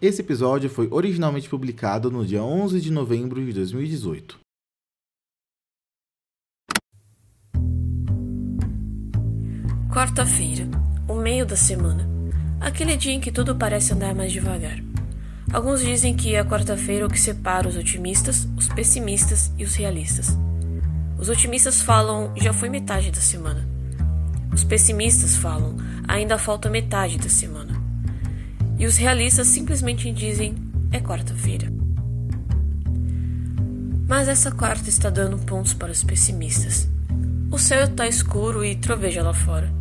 [0.00, 4.38] Esse episódio foi originalmente publicado no dia 11 de novembro de 2018.
[9.90, 10.68] Quarta-feira,
[11.08, 12.06] o meio da semana.
[12.60, 14.78] Aquele dia em que tudo parece andar mais devagar.
[15.50, 19.74] Alguns dizem que é a quarta-feira o que separa os otimistas, os pessimistas e os
[19.76, 20.36] realistas.
[21.18, 23.66] Os otimistas falam, já foi metade da semana.
[24.52, 25.74] Os pessimistas falam,
[26.06, 27.75] ainda falta metade da semana.
[28.78, 30.54] E os realistas simplesmente dizem,
[30.92, 31.72] é quarta-feira.
[34.08, 36.88] Mas essa quarta está dando pontos para os pessimistas.
[37.50, 39.72] O céu está escuro e troveja lá fora.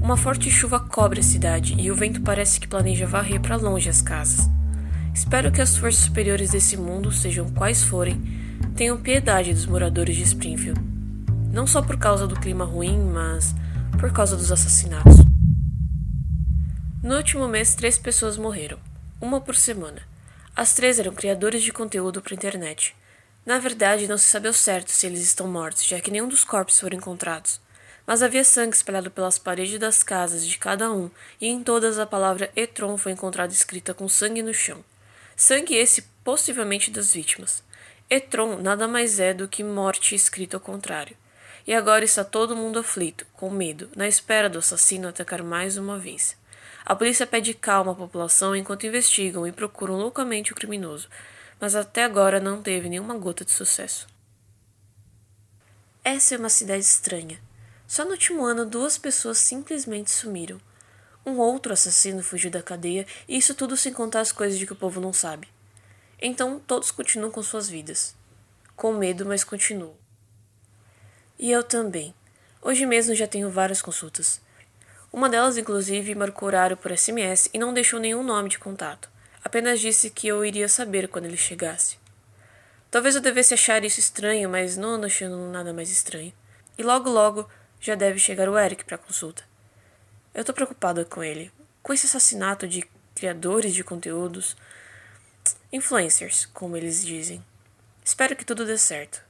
[0.00, 3.88] Uma forte chuva cobre a cidade e o vento parece que planeja varrer para longe
[3.88, 4.48] as casas.
[5.14, 8.20] Espero que as forças superiores desse mundo, sejam quais forem,
[8.76, 10.80] tenham piedade dos moradores de Springfield.
[11.52, 13.54] Não só por causa do clima ruim, mas
[13.98, 15.23] por causa dos assassinatos.
[17.04, 18.80] No último mês, três pessoas morreram,
[19.20, 20.08] uma por semana.
[20.56, 22.96] As três eram criadores de conteúdo para a internet.
[23.44, 26.44] Na verdade, não se sabe ao certo se eles estão mortos, já que nenhum dos
[26.44, 27.60] corpos foram encontrados.
[28.06, 32.06] Mas havia sangue espalhado pelas paredes das casas de cada um, e em todas a
[32.06, 34.82] palavra Etron foi encontrada escrita com sangue no chão.
[35.36, 37.62] Sangue esse possivelmente das vítimas.
[38.08, 41.14] Etron nada mais é do que morte escrito ao contrário.
[41.66, 45.98] E agora está todo mundo aflito, com medo, na espera do assassino atacar mais uma
[45.98, 46.34] vez.
[46.84, 51.08] A polícia pede calma à população enquanto investigam e procuram loucamente o criminoso,
[51.58, 54.06] mas até agora não teve nenhuma gota de sucesso.
[56.04, 57.40] Essa é uma cidade estranha.
[57.86, 60.60] Só no último ano duas pessoas simplesmente sumiram.
[61.24, 64.74] Um outro assassino fugiu da cadeia, e isso tudo sem contar as coisas de que
[64.74, 65.48] o povo não sabe.
[66.20, 68.14] Então todos continuam com suas vidas.
[68.76, 69.94] Com medo, mas continuam.
[71.38, 72.14] E eu também.
[72.60, 74.43] Hoje mesmo já tenho várias consultas.
[75.14, 79.08] Uma delas, inclusive, marcou horário por SMS e não deixou nenhum nome de contato.
[79.44, 82.00] Apenas disse que eu iria saber quando ele chegasse.
[82.90, 86.32] Talvez eu devesse achar isso estranho, mas não ando achando nada mais estranho.
[86.76, 87.48] E logo logo
[87.80, 89.44] já deve chegar o Eric para consulta.
[90.34, 92.84] Eu tô preocupada com ele, com esse assassinato de
[93.14, 94.56] criadores de conteúdos,
[95.72, 97.40] influencers, como eles dizem.
[98.04, 99.22] Espero que tudo dê certo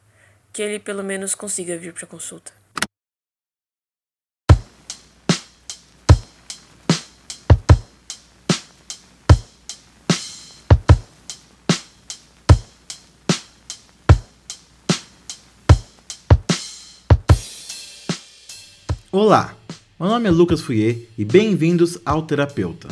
[0.50, 2.53] que ele pelo menos consiga vir para consulta.
[19.16, 19.54] Olá,
[20.00, 22.88] meu nome é Lucas Fouier e bem-vindos ao Terapeuta.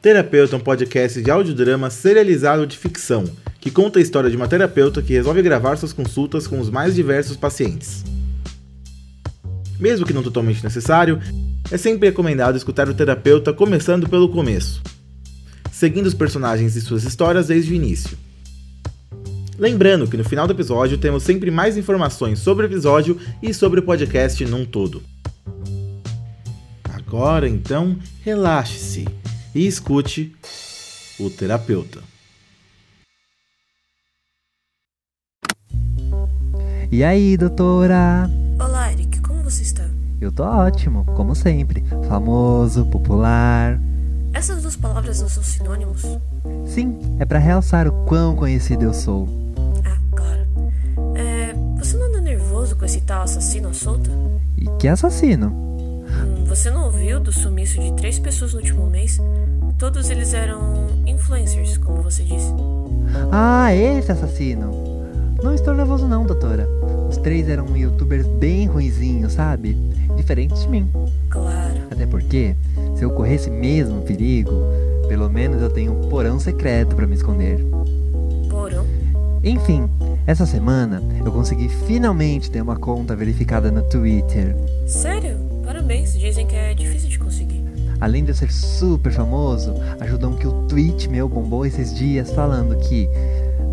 [0.00, 3.24] Terapeuta é um podcast de audiodrama serializado de ficção
[3.60, 6.94] que conta a história de uma terapeuta que resolve gravar suas consultas com os mais
[6.94, 8.04] diversos pacientes.
[9.80, 11.18] Mesmo que não totalmente necessário,
[11.72, 14.80] é sempre recomendado escutar o terapeuta começando pelo começo,
[15.72, 18.16] seguindo os personagens e suas histórias desde o início.
[19.60, 23.78] Lembrando que no final do episódio temos sempre mais informações sobre o episódio e sobre
[23.78, 25.02] o podcast num todo.
[26.82, 29.06] Agora então, relaxe-se
[29.54, 30.34] e escute
[31.18, 32.00] o terapeuta.
[36.90, 38.30] E aí, doutora?
[38.58, 39.86] Olá, Eric, como você está?
[40.22, 41.84] Eu tô ótimo, como sempre.
[42.08, 43.78] Famoso, popular.
[44.32, 46.00] Essas duas palavras não são sinônimos?
[46.64, 49.49] Sim, é para realçar o quão conhecido eu sou.
[53.20, 54.10] Tal assassino à solta?
[54.56, 55.48] E que assassino?
[55.48, 59.20] Hum, você não ouviu do sumiço de três pessoas no último mês?
[59.78, 62.52] Todos eles eram influencers, como você disse.
[63.30, 64.70] Ah, esse assassino.
[65.42, 66.66] Não estou nervoso não, doutora.
[67.08, 69.74] Os três eram youtubers bem ruizinhos, sabe?
[70.16, 70.90] Diferentes de mim.
[71.28, 71.80] Claro.
[71.90, 72.54] Até porque,
[72.96, 74.52] se eu corresse mesmo perigo,
[75.08, 77.64] pelo menos eu tenho um porão secreto para me esconder.
[78.48, 78.86] Porão?
[79.42, 79.88] Enfim,
[80.30, 84.56] essa semana eu consegui finalmente ter uma conta verificada no Twitter.
[84.86, 85.36] Sério?
[85.64, 87.64] Parabéns, dizem que é difícil de conseguir.
[88.00, 92.76] Além de eu ser super famoso, ajudou que o tweet meu bombou esses dias falando
[92.76, 93.08] que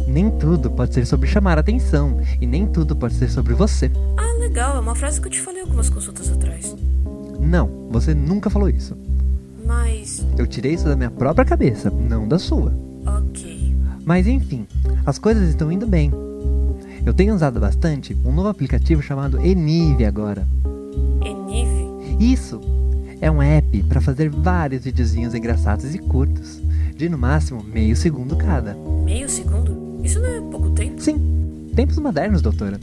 [0.07, 3.91] nem tudo pode ser sobre chamar atenção e nem tudo pode ser sobre você.
[4.17, 6.75] Ah, legal, é uma frase que eu te falei algumas consultas atrás.
[7.39, 8.97] Não, você nunca falou isso.
[9.63, 10.25] Mas.
[10.35, 12.73] Eu tirei isso da minha própria cabeça, não da sua.
[13.05, 13.75] Ok.
[14.03, 14.65] Mas enfim,
[15.05, 16.11] as coisas estão indo bem.
[17.07, 20.45] Eu tenho usado bastante um novo aplicativo chamado Enive agora.
[21.23, 21.87] Enive?
[22.19, 22.59] Isso!
[23.21, 26.61] É um app para fazer vários videozinhos engraçados e curtos,
[26.97, 28.75] de no máximo meio segundo cada.
[29.05, 30.01] Meio segundo?
[30.03, 31.01] Isso não é pouco tempo?
[31.01, 32.77] Sim, tempos modernos, doutora.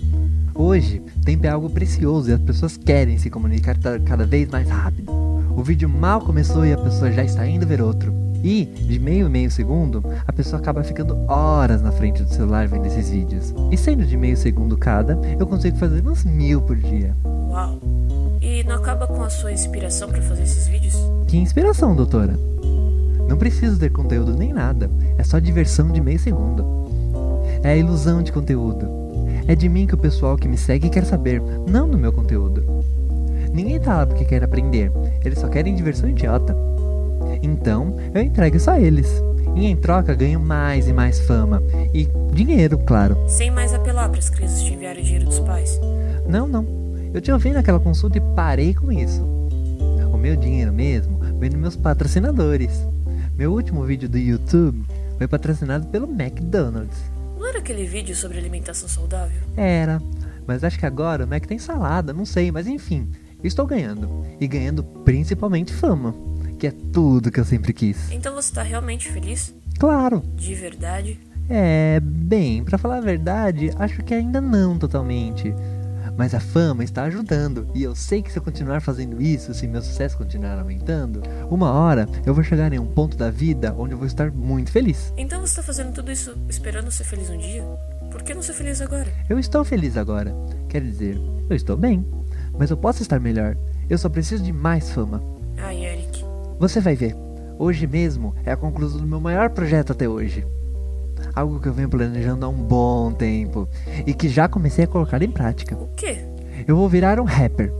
[0.54, 3.76] Hoje, tempo é algo precioso e as pessoas querem se comunicar
[4.06, 5.12] cada vez mais rápido.
[5.54, 8.23] O vídeo mal começou e a pessoa já está indo ver outro.
[8.44, 12.68] E, de meio em meio segundo, a pessoa acaba ficando horas na frente do celular
[12.68, 13.54] vendo esses vídeos.
[13.72, 17.16] E sendo de meio segundo cada, eu consigo fazer uns mil por dia.
[17.24, 17.78] Uau!
[18.42, 20.94] E não acaba com a sua inspiração para fazer esses vídeos?
[21.26, 22.38] Que inspiração, doutora!
[23.26, 26.66] Não preciso ter conteúdo nem nada, é só diversão de meio segundo.
[27.62, 28.86] É a ilusão de conteúdo.
[29.48, 32.62] É de mim que o pessoal que me segue quer saber, não do meu conteúdo.
[33.50, 34.92] Ninguém tá lá porque quer aprender,
[35.24, 36.73] eles só querem diversão idiota.
[37.44, 39.06] Então, eu entrego isso a eles.
[39.54, 41.62] E em troca ganho mais e mais fama.
[41.92, 43.16] E dinheiro, claro.
[43.28, 45.78] Sem mais apelar para as crianças te enviarem o dinheiro dos pais.
[46.26, 46.66] Não, não.
[47.12, 49.22] Eu te ouvi naquela consulta e parei com isso.
[50.12, 52.72] O meu dinheiro mesmo vem dos meus patrocinadores.
[53.36, 54.82] Meu último vídeo do YouTube
[55.18, 56.98] foi patrocinado pelo McDonald's.
[57.38, 59.42] Não era aquele vídeo sobre alimentação saudável?
[59.54, 60.00] Era,
[60.46, 63.10] mas acho que agora o Mac tem salada, não sei, mas enfim,
[63.42, 64.24] estou ganhando.
[64.40, 66.14] E ganhando principalmente fama
[66.64, 68.10] que é tudo que eu sempre quis.
[68.10, 69.54] Então você tá realmente feliz?
[69.78, 70.22] Claro.
[70.34, 71.20] De verdade?
[71.46, 75.54] É, bem, para falar a verdade, acho que ainda não totalmente.
[76.16, 79.66] Mas a fama está ajudando, e eu sei que se eu continuar fazendo isso, se
[79.66, 81.20] meu sucesso continuar aumentando,
[81.50, 84.70] uma hora eu vou chegar em um ponto da vida onde eu vou estar muito
[84.70, 85.12] feliz.
[85.18, 87.62] Então você está fazendo tudo isso esperando ser feliz um dia?
[88.10, 89.12] Por que não ser feliz agora?
[89.28, 90.34] Eu estou feliz agora.
[90.70, 91.20] Quer dizer,
[91.50, 92.06] eu estou bem.
[92.58, 93.54] Mas eu posso estar melhor.
[93.90, 95.22] Eu só preciso de mais fama.
[95.58, 96.23] Ai, Eric.
[96.58, 97.16] Você vai ver.
[97.58, 100.46] Hoje mesmo é a conclusão do meu maior projeto até hoje.
[101.34, 103.68] Algo que eu venho planejando há um bom tempo
[104.06, 105.74] e que já comecei a colocar em prática.
[105.74, 106.18] O quê?
[106.66, 107.72] Eu vou virar um rapper.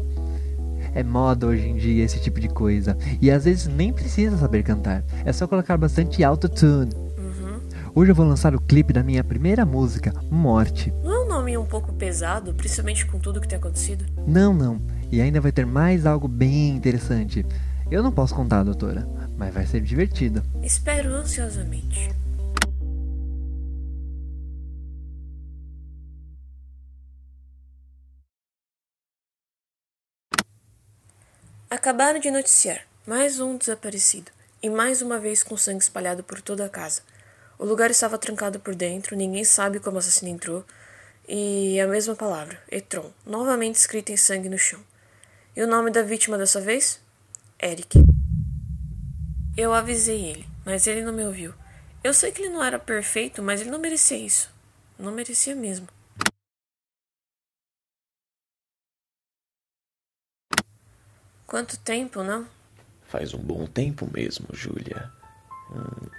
[0.93, 2.97] É moda hoje em dia esse tipo de coisa.
[3.21, 5.05] E às vezes nem precisa saber cantar.
[5.25, 6.93] É só colocar bastante autotune.
[7.19, 7.61] Uhum.
[7.95, 10.93] Hoje eu vou lançar o clipe da minha primeira música, Morte.
[11.03, 14.05] Não é um nome um pouco pesado, principalmente com tudo que tem acontecido?
[14.27, 14.81] Não, não.
[15.11, 17.45] E ainda vai ter mais algo bem interessante.
[17.95, 19.07] Eu não posso contar, doutora,
[19.39, 20.43] mas vai ser divertido.
[20.65, 22.11] Espero ansiosamente.
[31.71, 36.67] Acabaram de noticiar mais um desaparecido e mais uma vez com sangue espalhado por toda
[36.67, 37.01] a casa.
[37.57, 40.65] O lugar estava trancado por dentro, ninguém sabe como o assassino entrou,
[41.29, 44.81] e a mesma palavra, Etron, novamente escrita em sangue no chão.
[45.55, 47.04] E o nome da vítima dessa vez?
[47.65, 47.99] Eric.
[49.57, 51.55] Eu avisei ele, mas ele não me ouviu.
[52.03, 54.51] Eu sei que ele não era perfeito, mas ele não merecia isso.
[54.99, 55.89] Não merecia mesmo.
[61.47, 62.47] Quanto tempo, não?
[63.07, 65.11] Faz um bom tempo mesmo, Júlia.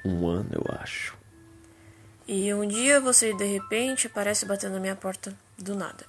[0.04, 1.16] Um, um, ano, eu acho.
[2.28, 6.08] E um dia você de repente aparece batendo na minha porta do nada.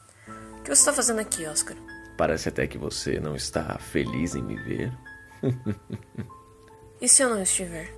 [0.59, 1.77] O que você está fazendo aqui, Oscar?
[2.17, 4.91] Parece até que você não está feliz em me ver.
[7.00, 7.88] e se eu não estiver?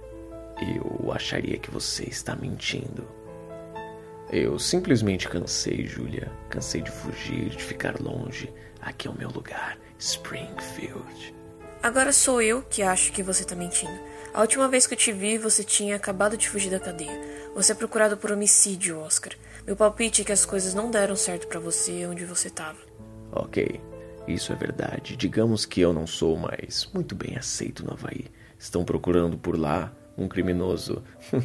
[0.61, 3.07] Eu acharia que você está mentindo.
[4.31, 6.31] Eu simplesmente cansei, Julia.
[6.51, 8.53] Cansei de fugir, de ficar longe.
[8.81, 11.35] Aqui é o meu lugar, Springfield.
[11.83, 13.99] Agora sou eu que acho que você está mentindo.
[14.35, 17.21] A última vez que eu te vi, você tinha acabado de fugir da cadeia.
[17.55, 19.33] Você é procurado por homicídio, Oscar.
[19.67, 22.79] Meu palpite é que as coisas não deram certo para você onde você estava.
[23.33, 23.81] Ok,
[24.35, 25.17] isso é verdade.
[25.17, 28.27] Digamos que eu não sou mais muito bem aceito no Havaí.
[28.59, 31.03] Estão procurando por lá um criminoso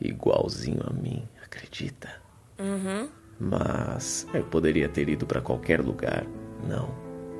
[0.00, 2.08] igualzinho a mim, acredita?
[2.58, 3.08] Uhum.
[3.38, 6.24] Mas eu poderia ter ido para qualquer lugar.
[6.68, 6.88] Não,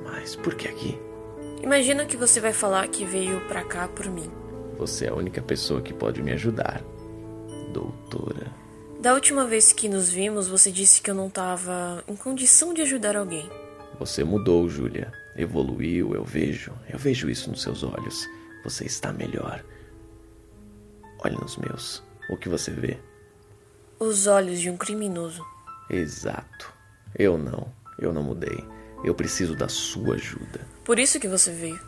[0.03, 0.99] mas por que aqui?
[1.63, 4.31] Imagina que você vai falar que veio pra cá por mim.
[4.77, 6.83] Você é a única pessoa que pode me ajudar,
[7.73, 8.53] doutora.
[9.01, 12.83] Da última vez que nos vimos, você disse que eu não estava em condição de
[12.83, 13.49] ajudar alguém.
[13.99, 15.13] Você mudou, Júlia.
[15.37, 16.73] Evoluiu, eu vejo.
[16.89, 18.29] Eu vejo isso nos seus olhos.
[18.63, 19.65] Você está melhor.
[21.25, 22.03] Olhe nos meus.
[22.29, 22.99] O que você vê?
[23.99, 25.45] Os olhos de um criminoso.
[25.89, 26.73] Exato.
[27.17, 27.73] Eu não.
[27.99, 28.65] Eu não mudei.
[29.05, 30.61] Eu preciso da sua ajuda.
[30.85, 31.81] Por isso que você veio.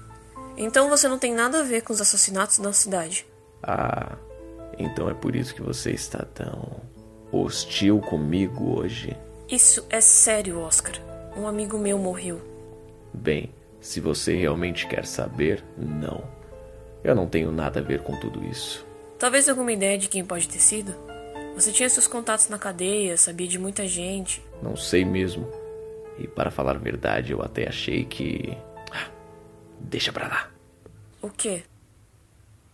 [0.57, 3.27] Então você não tem nada a ver com os assassinatos na cidade.
[3.63, 4.17] Ah,
[4.79, 6.81] então é por isso que você está tão
[7.33, 9.17] hostil comigo hoje.
[9.49, 10.95] Isso é sério, Oscar.
[11.37, 12.40] Um amigo meu morreu.
[13.12, 13.50] Bem,
[13.81, 16.25] se você realmente quer saber, não.
[17.05, 18.85] Eu não tenho nada a ver com tudo isso.
[19.19, 20.95] Talvez alguma ideia de quem pode ter sido?
[21.55, 24.43] Você tinha seus contatos na cadeia, sabia de muita gente.
[24.62, 25.50] Não sei mesmo.
[26.19, 28.57] E para falar a verdade, eu até achei que.
[28.90, 29.09] Ah,
[29.78, 30.50] deixa pra lá.
[31.23, 31.62] O quê?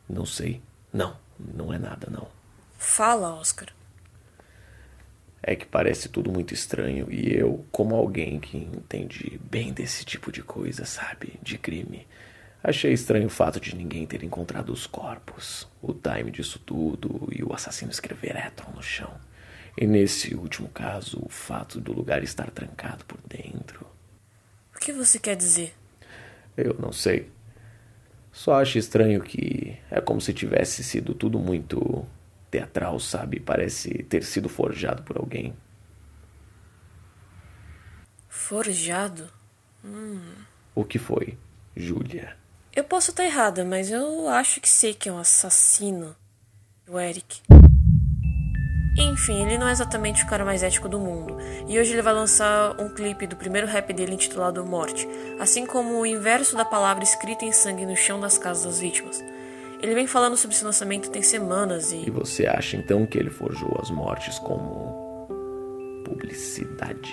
[0.08, 0.60] Não sei.
[0.92, 2.26] Não, não é nada, não.
[2.78, 3.68] Fala, Oscar.
[5.42, 10.30] É que parece tudo muito estranho e eu, como alguém que entende bem desse tipo
[10.30, 11.34] de coisa, sabe?
[11.42, 12.06] De crime,
[12.64, 17.42] Achei estranho o fato de ninguém ter encontrado os corpos, o time disso tudo e
[17.42, 19.12] o assassino escrever Etron no chão.
[19.76, 23.84] E nesse último caso, o fato do lugar estar trancado por dentro.
[24.76, 25.74] O que você quer dizer?
[26.56, 27.28] Eu não sei.
[28.30, 32.06] Só acho estranho que é como se tivesse sido tudo muito
[32.52, 33.40] teatral, sabe?
[33.40, 35.54] Parece ter sido forjado por alguém.
[38.28, 39.28] Forjado?
[39.82, 40.20] Hum.
[40.74, 41.38] O que foi,
[41.74, 42.36] Júlia?
[42.74, 46.14] Eu posso estar errada, mas eu acho que sei que é um assassino.
[46.86, 47.40] O Eric.
[48.98, 52.12] Enfim, ele não é exatamente o cara mais ético do mundo, e hoje ele vai
[52.12, 55.08] lançar um clipe do primeiro rap dele intitulado Morte,
[55.40, 59.24] assim como o inverso da palavra escrita em sangue no chão das casas das vítimas.
[59.82, 62.06] Ele vem falando sobre esse lançamento tem semanas e.
[62.06, 65.26] E você acha então que ele forjou as mortes como.
[66.04, 67.12] publicidade?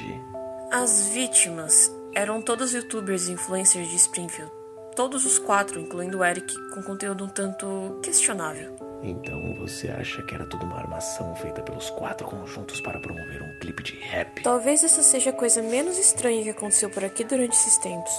[0.72, 4.52] As vítimas eram todos youtubers e influencers de Springfield.
[4.96, 8.76] Todos os quatro, incluindo o Eric, com conteúdo um tanto questionável.
[9.02, 13.60] Então você acha que era tudo uma armação feita pelos quatro conjuntos para promover um
[13.60, 14.44] clipe de rap?
[14.44, 18.12] Talvez essa seja a coisa menos estranha que aconteceu por aqui durante esses tempos.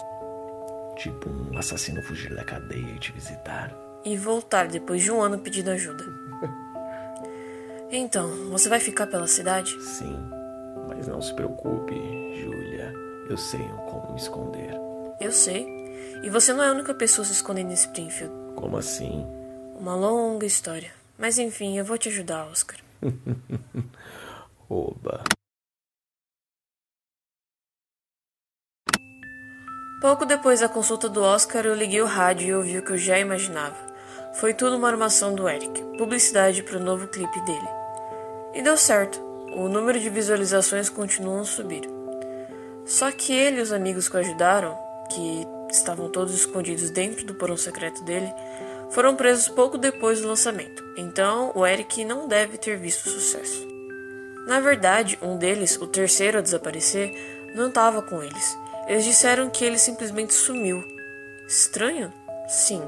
[0.96, 3.89] Tipo um assassino fugir da cadeia e te visitar.
[4.04, 6.04] E voltar depois de um ano pedindo ajuda.
[7.92, 9.76] Então, você vai ficar pela cidade?
[9.82, 10.16] Sim,
[10.88, 11.92] mas não se preocupe,
[12.40, 12.94] Júlia.
[13.28, 13.58] Eu sei
[13.90, 14.74] como me esconder.
[15.20, 15.66] Eu sei.
[16.22, 18.32] E você não é a única pessoa se escondendo nesse Springfield.
[18.54, 19.26] Como assim?
[19.76, 20.92] Uma longa história.
[21.18, 22.78] Mas enfim, eu vou te ajudar, Oscar.
[24.70, 25.24] Oba.
[30.00, 32.96] Pouco depois da consulta do Oscar, eu liguei o rádio e ouvi o que eu
[32.96, 33.89] já imaginava.
[34.34, 37.68] Foi tudo uma armação do Eric, publicidade para o novo clipe dele.
[38.54, 39.20] E deu certo.
[39.54, 41.82] O número de visualizações continua a subir.
[42.84, 44.76] Só que ele e os amigos que o ajudaram,
[45.10, 48.32] que estavam todos escondidos dentro do porão secreto dele,
[48.90, 53.66] foram presos pouco depois do lançamento, então o Eric não deve ter visto sucesso.
[54.46, 57.12] Na verdade, um deles, o terceiro a desaparecer,
[57.54, 58.58] não estava com eles.
[58.88, 60.82] Eles disseram que ele simplesmente sumiu.
[61.46, 62.12] Estranho?
[62.50, 62.82] Sim,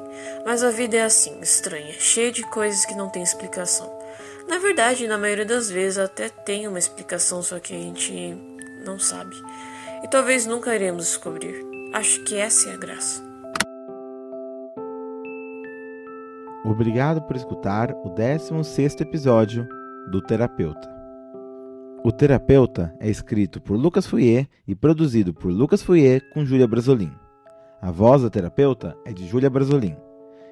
[0.45, 3.88] mas a vida é assim, estranha, cheia de coisas que não tem explicação.
[4.49, 8.37] Na verdade, na maioria das vezes até tem uma explicação, só que a gente
[8.85, 9.37] não sabe.
[10.02, 11.54] E talvez nunca iremos descobrir.
[11.95, 13.23] Acho que essa é a graça.
[16.64, 19.69] Obrigado por escutar o 16 episódio
[20.11, 20.90] do Terapeuta.
[22.02, 27.22] O Terapeuta é escrito por Lucas Fouier e produzido por Lucas Fouier com Júlia Brasolin.
[27.82, 29.96] A voz da terapeuta é de Júlia Brasolin.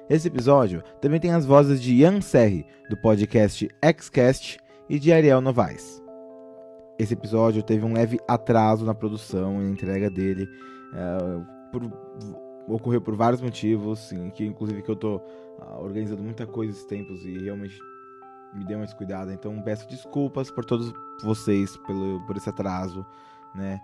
[0.09, 3.69] Esse episódio também tem as vozes de Ian Serri, do podcast
[4.01, 4.59] Xcast,
[4.89, 6.03] e de Ariel Novaes.
[6.99, 11.89] Esse episódio teve um leve atraso na produção e na entrega dele, uh, por,
[12.67, 15.21] ocorreu por vários motivos, sim, que inclusive que eu tô
[15.61, 17.79] ah, organizando muita coisa esses tempos e realmente
[18.53, 19.33] me deu uma descuidada.
[19.33, 20.91] Então peço desculpas por todos
[21.23, 23.05] vocês pelo, por esse atraso,
[23.55, 23.79] né?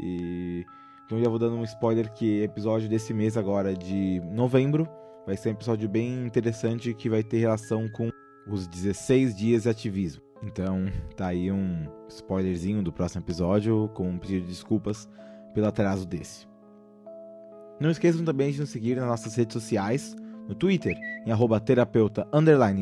[0.00, 0.66] E
[1.08, 4.86] então já vou dando um spoiler que episódio desse mês agora de novembro
[5.24, 8.10] vai ser um episódio bem interessante que vai ter relação com
[8.46, 10.22] os 16 dias de ativismo.
[10.42, 10.84] Então
[11.16, 15.08] tá aí um spoilerzinho do próximo episódio com um pedido de desculpas
[15.54, 16.46] pelo atraso desse.
[17.80, 20.14] Não esqueçam também de nos seguir nas nossas redes sociais
[20.46, 22.28] no Twitter em arroba terapeuta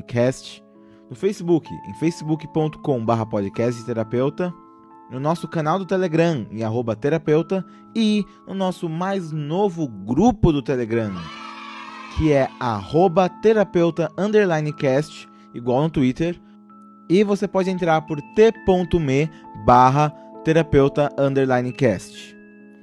[0.04, 0.64] cast,
[1.09, 4.52] no Facebook em facebook.com barra podcast terapeuta,
[5.11, 10.63] no nosso canal do Telegram em arroba terapeuta e no nosso mais novo grupo do
[10.63, 11.15] Telegram,
[12.17, 14.11] que é arroba terapeuta
[14.77, 16.41] cast, igual no Twitter,
[17.09, 19.31] e você pode entrar por t.me
[19.65, 20.11] barra
[20.45, 21.11] terapeuta
[21.77, 22.36] cast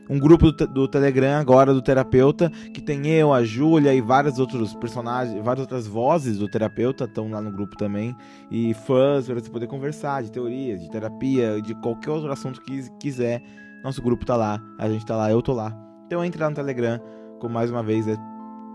[0.10, 4.38] um grupo do, do, Telegram agora do terapeuta, que tem eu, a Júlia e vários
[4.38, 8.16] outros personagens, várias outras vozes do terapeuta estão lá no grupo também.
[8.52, 12.90] E fãs para você poder conversar de teorias, de terapia, de qualquer outro assunto que
[13.00, 13.42] quiser.
[13.84, 15.74] Nosso grupo tá lá, a gente tá lá, eu tô lá.
[16.06, 17.00] Então entre lá no Telegram,
[17.40, 18.16] como mais uma vez é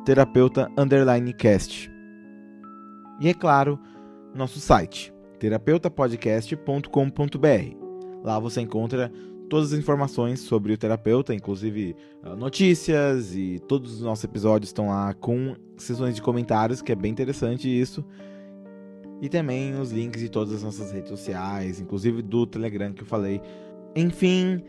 [0.04, 1.90] terapeuta underline cast.
[3.20, 3.78] E é claro,
[4.35, 7.88] nosso site, terapeutapodcast.com.br.
[8.25, 9.11] Lá você encontra
[9.49, 14.88] todas as informações sobre o terapeuta, inclusive ah, notícias e todos os nossos episódios estão
[14.88, 18.05] lá com sessões de comentários, que é bem interessante isso.
[19.21, 23.07] E também os links de todas as nossas redes sociais, inclusive do Telegram que eu
[23.07, 23.40] falei.
[23.97, 24.62] Enfim,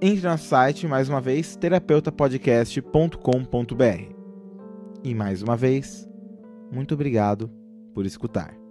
[0.00, 4.12] entre no nosso site mais uma vez, terapeutapodcast.com.br.
[5.04, 6.08] E mais uma vez,
[6.70, 7.50] muito obrigado
[7.94, 8.61] por escutar.